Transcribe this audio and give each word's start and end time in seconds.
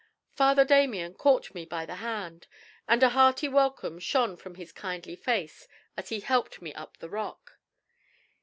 Father 0.31 0.65
Damien 0.65 1.13
caught 1.13 1.53
me 1.53 1.63
by 1.63 1.85
the 1.85 1.97
hand, 1.97 2.47
and 2.87 3.03
a 3.03 3.09
hearty 3.09 3.47
welcome 3.47 3.99
shone 3.99 4.35
from 4.35 4.55
his 4.55 4.71
kindly 4.73 5.15
face 5.15 5.67
as 5.95 6.09
he 6.09 6.21
helped 6.21 6.59
me 6.59 6.73
up 6.73 6.97
the 6.97 7.07
rock. 7.07 7.59